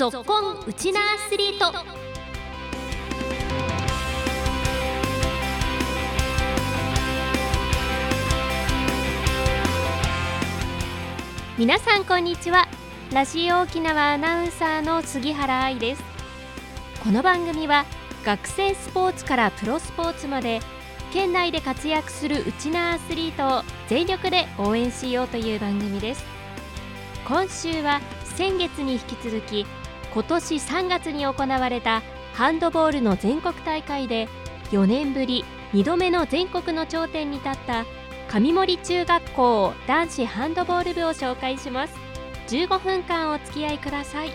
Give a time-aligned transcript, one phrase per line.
[0.00, 1.74] ぞっこんウチナアスリート。
[11.58, 12.66] 皆さんこんにちは。
[13.12, 16.02] ラジオ沖縄アナウンサーの杉原愛です。
[17.04, 17.84] この番組は
[18.24, 20.60] 学生スポーツからプロスポーツまで
[21.12, 26.24] 県内で活躍するウチナアスリートを全力で応援しようという番組です。
[27.28, 29.66] 今週は先月に引き続き
[30.12, 32.02] 今年3月に行われた
[32.34, 34.28] ハンドボールの全国大会で
[34.70, 37.86] 4年ぶり2度目の全国の頂点に立った
[38.28, 41.94] 上森中学校男子ハンドボール部を紹介します。
[42.48, 44.32] 15分間お付き合いください。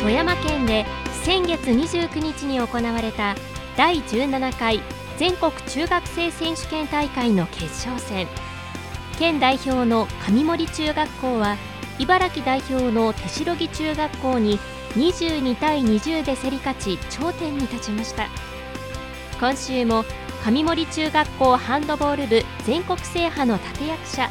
[0.00, 0.86] 富山県で
[1.22, 3.34] 先月29日に行われた
[3.76, 4.80] 第17回
[5.18, 8.26] 全国中学生選手権大会の決勝戦。
[9.20, 11.58] 県代表の上森中学校は
[11.98, 14.58] 茨城代表の手代木中学校に
[14.94, 18.28] 22対20で競り勝ち頂点に立ちました。
[19.38, 20.06] 今週も
[20.42, 24.30] 上森中学校ハンドボール部全国制覇の立役者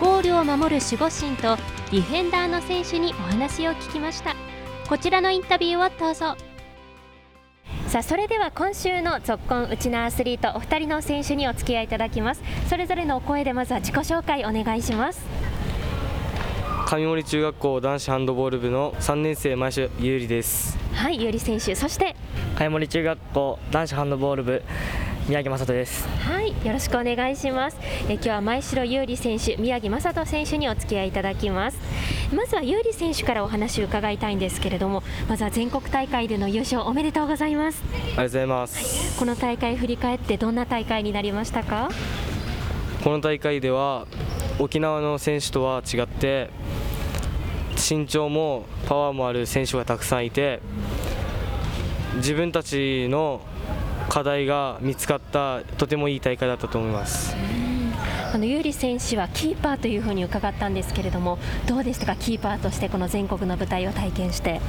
[0.00, 1.56] ゴールを守る守護神と
[1.92, 4.34] ディフェンダーの選手にお話を聞きました。
[4.88, 6.43] こちらのインタビューをどうぞ。
[7.94, 12.42] さあそれでは今週のぞっこんうちなアスリートお二人の選手にお付き合いいただきます。
[12.68, 15.24] それぞれのお声でまずは自己紹介お願いします。
[16.88, 20.76] 上森中学校男子ハンドボール部の3年生前州優里です。
[20.92, 21.76] はいゆり選手。
[21.76, 22.16] そして
[22.58, 24.64] 上森中学校男子ハンドボール部
[25.26, 26.06] 宮城雅人です。
[26.18, 27.78] はいよろしくお願いします。
[28.10, 31.78] え今日は前城優里選手宮城雅人選手にお付き合いいただきます。
[32.34, 37.82] まずは優里選手からお話を伺いたいんですけれどもまずは全国大会での優勝おめでとうございます。
[37.92, 41.88] ありがとうございます、この大会振り返ってどんな大会になりましたか？
[43.02, 44.06] この大会では
[44.58, 46.50] 沖縄の選手とは違って
[47.76, 50.60] 身長もパワーもある選手がたくさんいて
[52.16, 53.40] 自分たちの
[54.14, 57.34] 課題が見つかったとてもいい大会だったと思います。
[58.32, 61.36] あの優里選手はキーパーというふうに伺ったんですけれども
[61.66, 64.60] どうでしたかキーパーとしてこの全国の舞台を体験して？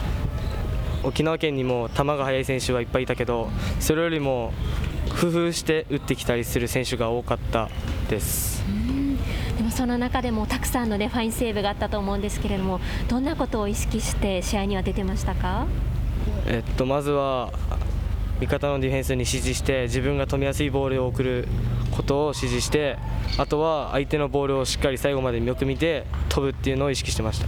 [1.03, 4.51] 沖縄県にも球が速い選手はいっぱいいたけどそれよりも
[5.21, 7.69] 工夫して打ってきたりする選手が多かった
[8.09, 8.63] です。
[9.59, 15.67] でもその中でもたくさんの、ね、ファインセーブがあったと思うんですけれどもどんなことを意識して試合には出てましたか？
[16.47, 17.53] えっと、まずは
[18.39, 21.47] 味方のディフェンスに指示して自分が止めやすいボールを送る
[21.91, 22.97] ことを指示して
[23.37, 27.47] あとは相手のボールをしっかり最後までよく見て飛ぶっていうのを意識してました。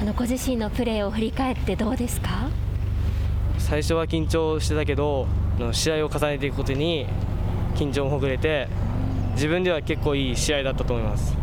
[0.00, 2.48] あのご自身のプレーを振り返ってどうですか？
[3.58, 5.26] 最初は緊張してたけど
[5.72, 7.06] 試合を重ねていくことに
[7.74, 8.68] 緊張もほぐれて
[9.34, 11.36] 自分では結構いい試合だったと思います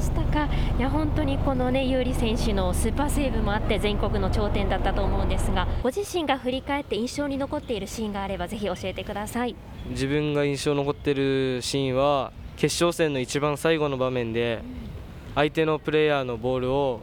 [0.00, 0.48] したか。
[0.78, 9.54] いや本当にこのね優里選手のスーパーセーブもあって全国の頂点だったと思うんですがご自身が振り返って印象に残っているシーンがあればぜひ教えてください。
[9.90, 14.62] 自分が印象に残ってるシーンは決勝戦の一番最後の場面で
[15.34, 17.00] 相手のプレイヤーのボールを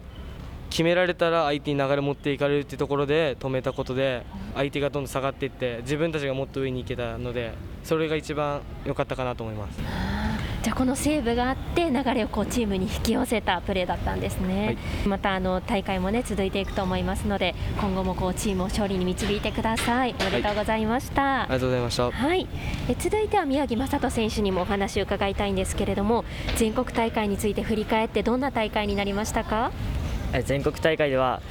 [0.69, 7.53] 決められたら相手に流れ持っていかれるっていうところで止めたことで相手がどんどん下がっていって自分たちがもっと上に行けたので
[7.83, 10.16] それが一番良かったかなと思います。
[10.63, 14.77] じゃあこのセーブがあって流れをこうチームに引き寄せたプレーだったんですね、はい。
[15.07, 20.15] またあの大会もね続いていくと思いますので今後もこうチームを勝利に導いてください。
[20.19, 22.11] おめでとうございました、ありがとうございました。
[22.11, 22.47] はい、
[22.89, 26.25] え続いては宮城雅人選手にもお話を伺いたいんですけれども
[26.55, 29.71] 全国大会について振り返ってどんな大会になりましたか？
[30.33, 31.41] え全国大会では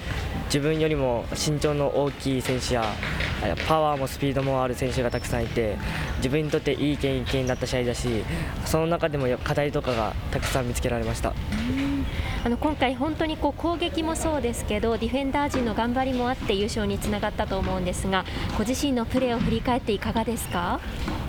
[0.47, 3.26] 自分よりも身長の大きい選手やえ
[3.69, 5.77] パワーもスピードもある選手がたくさんいて
[6.19, 8.09] 自分にとっていい経験になった試合だし
[8.65, 11.35] その中でも課題とかがたくさん見つけられました。
[12.45, 18.25] あの今回、本当にこう攻撃もそうですけどディフェンダー陣の頑張りもあって優勝につながったと思うんですが
[18.57, 20.79] ご自身のプレーを振り返っていかがですか？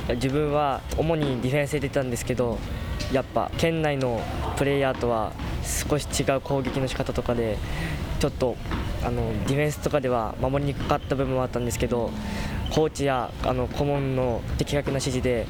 [0.10, 2.60] 自分は主にディフェンスで出たんですけど
[3.12, 4.22] やっぱ県内の
[4.58, 5.34] プレイヤーとは
[5.64, 7.58] 少し違う攻撃の仕方とかで
[8.20, 8.56] ちょっと
[9.04, 12.12] あのディフェンスとかでは守りにくかった部分はあったんですけど
[12.72, 15.46] コーチやあの顧問の的確な指示で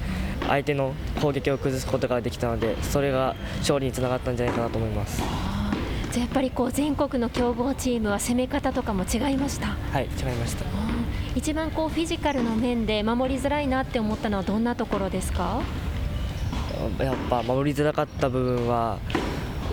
[0.48, 5.22] 相手の攻撃を崩すことができたのでそれが勝利につながったんじゃないかなと思います。
[6.12, 9.68] じゃあやっぱりこう全国の強豪チームは攻め方とかも違いました？
[9.92, 10.66] はい違いました。
[11.36, 15.62] 一番こうフィジカルの面で守りづらいなって思ったのはどんなところですか？
[17.00, 19.00] やっぱ守りづらかった部分は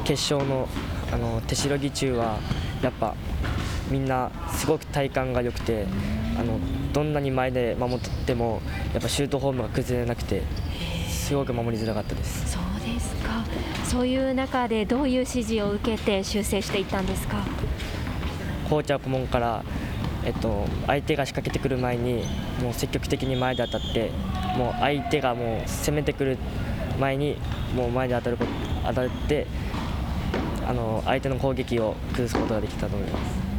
[0.05, 0.69] 決勝の
[1.13, 2.39] あの手代木中は
[2.85, 3.15] やっぱ
[3.91, 5.87] みんなすごく体幹が良くて
[6.39, 6.59] あの
[6.93, 8.61] どんなに前で守っても
[8.93, 10.43] やっぱシュートフォームが崩れなくて
[11.09, 12.53] すごく守りづらかったです。
[12.53, 12.63] そう
[12.95, 13.43] ですか。
[13.85, 17.39] そういう中でどういう指示を受けて修正していったんですか？
[18.69, 19.65] コーチは顧問から
[20.27, 22.25] えっと、相手が仕掛けてくる前に
[22.63, 24.11] もう積極的に前で当たって
[24.57, 26.39] もう相手がもう攻めてくる
[26.99, 27.37] 前に
[27.77, 28.39] もう前で当たる
[28.87, 29.74] 当たってあ
[30.75, 33.55] の相手の攻撃を崩すことができたと思います。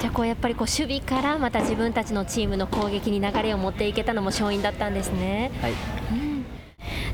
[0.00, 5.50] じゃあこうやっぱりこう守備からまた自分たちのチームの攻撃に流れを持っていけたのも勝因だったんですね。
[5.60, 5.72] はい、
[6.12, 6.44] うん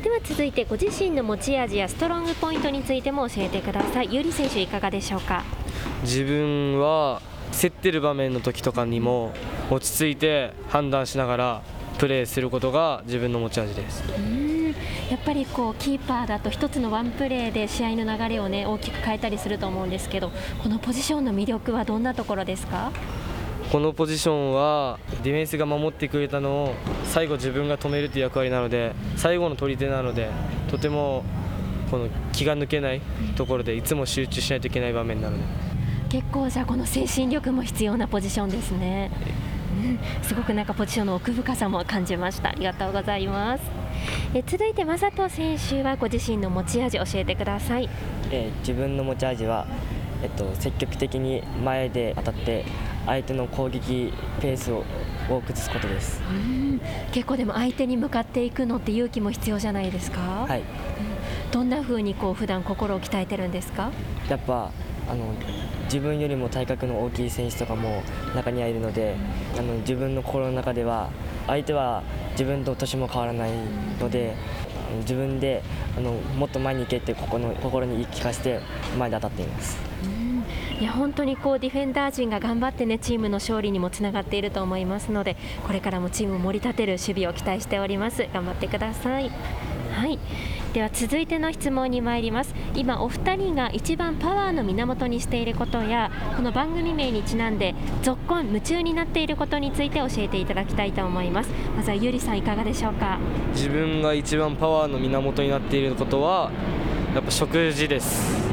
[0.03, 4.09] では続いてご自身の持ち味やストロングポイントについても教えてください。
[4.11, 5.43] ゆり選手いかがでしょうか？
[6.03, 7.23] 自分は
[7.59, 9.33] 競ってる場面の時とかにも
[9.71, 11.63] 落ち着いて判断しながら
[11.97, 14.03] プレーすることが自分の持ち味です。
[15.11, 20.31] やっぱりこうキーパーだと1つのワンプレーで試合の流れを、ね、大きく変えたりすると思うんですけど
[20.63, 22.91] このポジションの魅力はどんなところですか？
[23.71, 26.75] このポジションはディフェンスが守ってくれたのを
[27.05, 30.31] 最後自分が止めるという役割なので最後の取り手なので
[30.71, 31.25] とても
[31.91, 33.01] この気が抜けない
[33.37, 35.45] ところでいつも集中しないといけない場面なので。
[36.11, 39.11] 結構じゃあこの精神力も必要なポジションですね、
[39.83, 42.51] うん、すごくなんかポジションの奥深さも感じました。
[42.51, 43.84] ありがとうございます
[44.35, 47.89] え続いて正人選手はご自身の持ち味教えてください、
[48.31, 49.67] えー、自分の持ち味は
[50.23, 52.65] えっと、積極的に前で当たって
[53.05, 54.11] 相手の攻撃
[54.41, 54.83] ペースを
[55.29, 56.23] を崩すことです。
[57.13, 60.63] 結構でも相手に向かっていくのって勇気も必要じゃないですか、はい、
[61.51, 63.91] どんな風にこう普段心を鍛えてるんですか？
[64.31, 64.71] やっぱ
[65.11, 65.35] あの
[65.85, 68.03] 自分よりも体格の大きい選手とかも
[68.35, 69.17] 中にはいるので
[69.59, 71.11] あの自分の心の中では
[71.47, 72.03] 相手は
[72.35, 73.51] 自分と年も変わらない
[74.01, 74.35] ので
[75.01, 75.63] 自分で
[75.97, 78.61] あのもっと前に行けってここの心に言い聞かせて
[78.99, 79.79] 前で当たっています。
[80.81, 88.27] いや本当にこうディフェンダー陣が頑張ってねチームの勝利にもつながっていると思いますのでこれからもチームを盛り立てる守備を期待しております。
[88.35, 89.31] 頑張ってください。
[89.93, 90.19] はい。
[90.75, 92.53] では続いての質問に参ります。
[92.75, 101.51] 今お二人が一番パワーの源にしていることやこの番組名にちなんで続婚夢中になっていることについて教えていただきたいと思います。
[101.77, 103.21] まずはゆりさんいかがでしょうか？
[103.53, 106.51] 自分が一番パワーの源になっていることは
[107.15, 108.51] やっぱ食事です。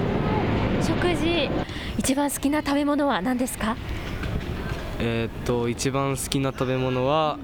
[0.84, 1.50] 食事。
[1.98, 3.76] 一番好きな食べ物は何ですか？
[5.00, 7.40] えー、っと一番好きな食べ物は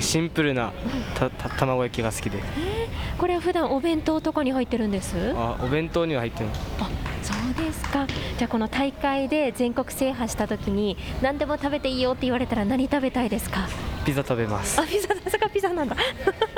[0.00, 0.72] シンプルな
[1.14, 5.16] たた卵焼きが好きで、えー、これは普段お弁当とかに入ってるんです？
[5.36, 6.50] あお弁当には入ってる
[6.80, 6.88] あ
[7.22, 8.06] そうですか。
[8.38, 13.68] じゃあこの大会で全国制覇した時に何でも食べていいよって言われたら何食べたいですか？
[14.04, 14.80] ピザ食べます。
[14.80, 15.96] あピザさかピザなんだ。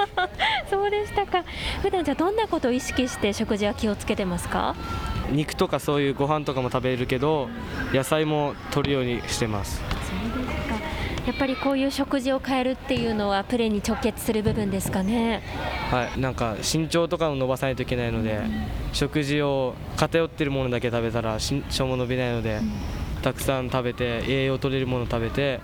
[0.71, 1.45] そうでしたか。
[1.83, 4.75] 普段じゃあどんなことを意識して食事は気をつけてますか？
[5.31, 7.49] 肉とかそういうご飯とかも食べるけど
[7.93, 9.81] 野菜も取るようにしてます
[11.27, 15.43] やっぱりこういう食事を変えるっていうのはプレーに直結する部分ですかね。
[15.91, 25.61] はい、なんか身長とかを伸ばさないといけないので、うん、食事を偏っているものだけ食べたら身長も伸びないので、うん、たくさん食べて栄養取れるものを食べて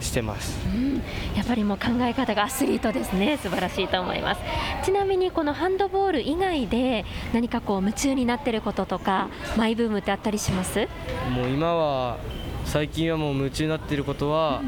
[0.00, 0.96] してます、うん、
[1.34, 3.38] やっぱりもう考え方がアスリートですね。
[3.38, 4.40] 素晴らしいと思います。
[4.84, 10.86] ちなみにこのハンドボール以外で何かこう夢中になってることとかマイブームってあったりします？
[11.30, 12.18] もう今は
[12.66, 14.60] 最近はもう夢中になっていることは、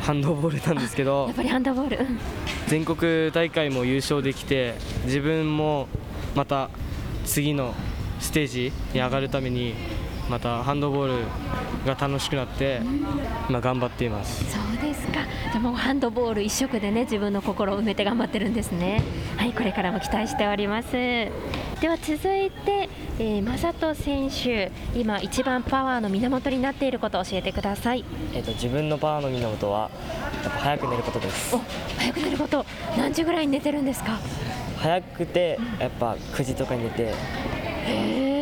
[0.00, 2.06] ハンドボールなんですけどやっぱりハンドボール。
[2.68, 5.88] 全国大会も優勝できて自分も
[6.34, 6.70] また
[7.24, 7.74] 次の
[8.18, 9.74] ステージに上がるために
[10.28, 11.24] またハンドボール
[11.86, 12.80] が楽しくなって
[13.48, 14.44] 今頑張っています。
[14.50, 15.20] そうですか。
[15.52, 19.02] じゃもうハンドボール一色でね自分の心を埋めて頑張ってるんですね。
[19.36, 20.88] はいこれからも期待しております
[21.80, 28.04] では続いて、えー、正人選手今一番パワーの源になっていることを教えてください。
[28.34, 29.90] えっ、ー、と自分のパワーの源は
[30.44, 31.56] やっぱ早く寝ることです。
[31.56, 31.60] お
[31.98, 32.66] 早く寝ること。
[32.98, 34.18] 何時ぐらいに寝てるんですか？
[34.78, 37.14] 早くてやっぱ9時とかに寝てへ
[37.86, 38.39] え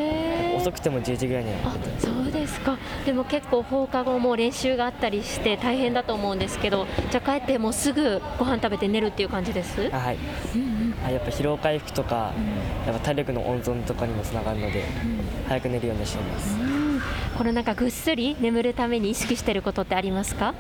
[0.69, 1.73] 遅くても10時ぐらいには。
[1.99, 2.77] そうですか。
[3.07, 9.89] でも結構放課後も練習があったりして大変だと思うんですけどじゃあ帰ってもうすぐご飯食べて寝るっていう感じです？
[9.93, 10.19] あはい、
[10.55, 17.01] うんうん、やっぱ疲労回復とか、うん、やっぱ体力の温存とかにもつながるので、うん、早く寝るようにしています、うん、
[17.37, 20.55] このなんかぐっすり眠るために意識してることってありますか？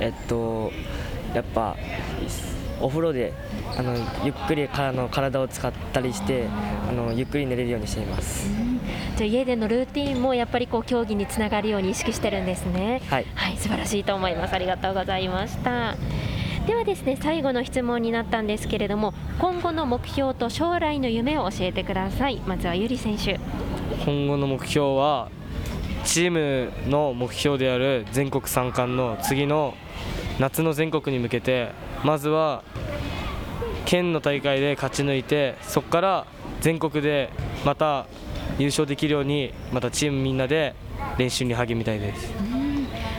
[0.00, 0.72] えっと
[1.34, 1.76] やっぱ
[2.80, 3.32] お風呂で
[3.76, 3.94] あの
[4.24, 6.46] ゆっくりからの体を使ったりして
[6.88, 8.50] あのゆっくり寝れるようにしています、
[9.16, 13.02] じゃ家でのルーティンもやっぱりこう競技につながるように意識してるんですね。
[13.08, 14.54] はい、はい、素晴らしいと思います。
[14.54, 15.96] ありがとうございました。
[16.66, 22.40] ではですね最後の質問になったんですけれども今後の目標と将来の夢を教えてください。
[22.46, 23.40] まずはゆり選手。
[24.04, 25.30] 今後の目標は
[26.04, 29.74] チームの目標である全国3冠の次の
[30.38, 31.72] 夏の全国に向けて
[32.04, 32.62] まずは
[33.84, 36.26] 県の大会で勝ち抜いてそこから
[36.60, 37.30] 全国で
[37.64, 38.06] また
[38.58, 40.74] 優勝できるようにまたチームみんなで
[41.18, 42.32] 練習に励みたいです。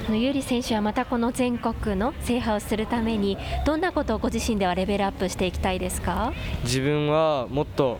[0.07, 6.33] あの有利選手はまたこの全国の制覇をするためにどんなことをご自身ではレベルアップしていきたいですか？
[6.63, 7.99] 自分はもっと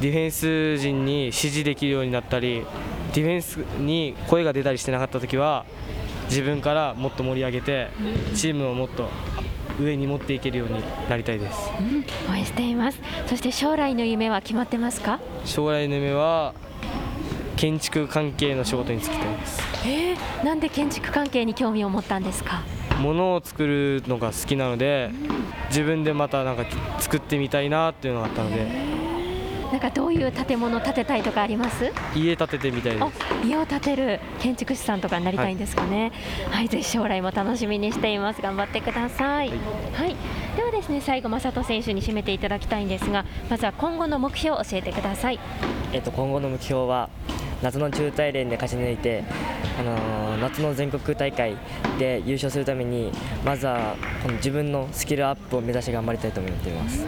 [0.00, 2.64] ディフェンス陣に指示できるようになったり
[3.14, 5.64] ディフェンスに声が出たりしてなかった時は
[6.28, 7.88] 自分からもっと盛り上げて
[8.34, 9.08] チームをもっと
[9.80, 11.70] 上に持っていけるようになりたいです。
[12.30, 13.00] 応援しています。
[13.26, 15.20] そして将来の夢は決まってますか？
[15.44, 16.54] 将来の夢は
[17.56, 19.62] 建築関係の仕事に就きたいです。
[19.86, 22.62] えー、なんで建築関係に興味を持ったんですか？
[23.00, 25.10] 物を作るのが好きなので
[25.68, 26.64] 自分でまたなんか
[26.98, 28.66] 作ってみたいなっていうのがあったので
[29.72, 31.92] なんかどういう建物を建てたいとかあります？
[32.14, 33.46] 家建ててみたいです。
[33.46, 36.12] 家を建てる建築士さんとかになりたいんですかね。
[36.46, 38.40] はい、はい、ぜひ将来も楽しみにしています。
[38.40, 39.58] 頑張ってください、はい、
[39.94, 40.16] はい、
[40.56, 45.40] ではですね最後正人選手に締めていただきたいんですがまずは今後の目標を教えてください。
[45.92, 47.10] えっと今後の目標は
[47.62, 49.24] 夏の中大連で勝ち抜いて、
[49.80, 51.56] あのー、夏の全国大会
[51.98, 53.10] で優勝するために
[53.44, 57.04] まずはこの自分のスキルアップを目指して頑張りたいと思っています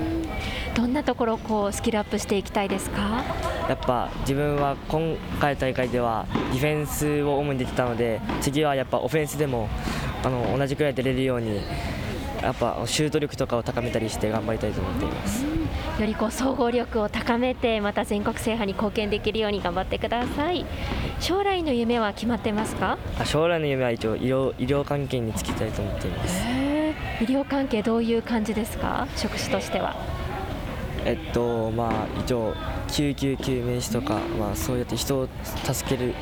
[0.75, 3.25] どんなところをこうスキルアップしていきたいですか？
[3.69, 9.69] やっぱ自分は今回大会ではディフェンスを主に出てたので次はやっぱオフェンスでも
[10.25, 11.61] あの同じくらい出れるように
[12.43, 15.45] やっぱシュート力とかを高めたりして頑張りたいと思っています。
[15.45, 20.65] よりこう総合力を高めてまた全国制覇に貢献できるように頑張ってください。
[21.21, 22.97] 将来の夢は決まってますか？
[23.27, 26.43] 将来の夢は一応医療医療関係に就きたいと思っています。
[27.21, 29.07] 医療関係どういう感じですか？
[29.17, 29.95] 職種としては
[31.05, 32.55] えっとまあ一応
[32.89, 35.29] 救急救命士とか、まあ、そうやって人を
[35.65, 36.15] 助ける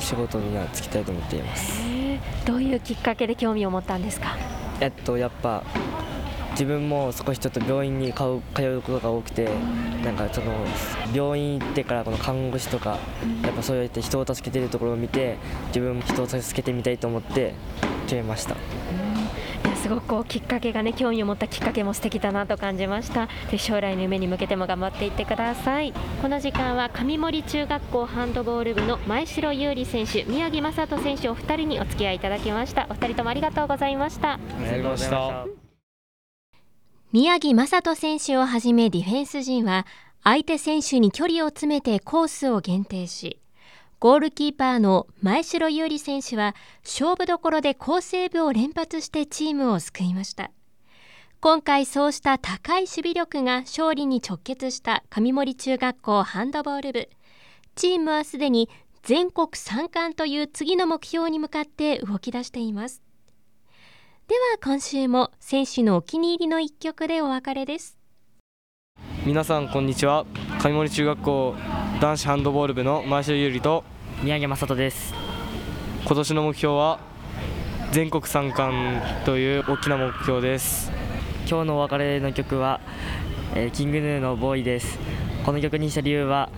[0.00, 1.82] 仕事には就きたいと思っています。
[2.44, 4.36] どういうきっかけで興味を持ったんですか？
[4.80, 5.62] えっとやっぱ
[6.52, 8.40] 自分も少しちょっと病院に通う
[8.82, 9.48] ことが多くて
[10.04, 10.52] なんかその
[11.12, 12.98] 病院行ってからこの看護師とか
[13.42, 15.36] やっぱそうやって人を助けてるところを見て
[15.68, 17.54] 自分も人を助けてみたいと思って
[18.04, 18.56] 決めました。
[19.84, 23.28] すごくこうきっかけがね興味を持ったきっかけも素敵だなと感じました。
[23.50, 25.92] で将来の夢に向けても頑張っていってください。
[26.22, 32.86] この時間は上森中学校ハンドボール部の前城優里選手宮城雅人選手お二人にお付き合いいただきました。
[32.88, 34.32] お二人ともありがとうございました。
[34.32, 35.46] ありがとうございました。
[37.12, 39.86] 宮城雅人選手をはじめディフェンス陣は
[40.22, 43.38] 相手選手に距離を詰めてコースを限定し
[44.04, 50.50] ゴールキーパーの前城優里選手は勝負どころで好セーブを連発してチームを救いました。
[51.40, 57.08] 今回そうした高い守備力が勝利に直結した上森中学校ハンドボール部。
[57.76, 58.68] チームはすでに
[59.04, 63.02] 全国3冠という次の目標に向かって動き出しています。
[64.28, 67.96] では今週も選手のお気に入りの一曲でお別れです。
[69.24, 70.26] 皆さんこんにちは。
[70.62, 71.54] 上森中学校
[72.02, 75.14] 男子ハンドボール部の前城優里と宮城雅人です。
[76.06, 76.98] 今年の目標は
[77.92, 80.90] 全国三冠という大きな目標です。
[81.48, 82.80] 今日のお別れの曲は、
[83.54, 84.98] えー、キングヌーのボーイです。
[85.44, 86.48] この曲にした理由は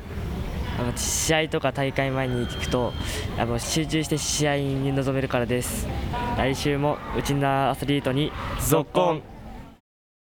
[0.95, 2.93] 試合とか大会前に聞くと
[3.39, 5.89] あの集中して試合に臨めるからです。
[6.37, 9.36] 来週も内なアスリートにぞっこん